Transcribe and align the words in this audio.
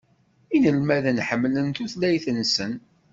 Inelmaden 0.55 1.23
ḥemmlen 1.27 1.67
tutlayt-nsen. 1.77 2.73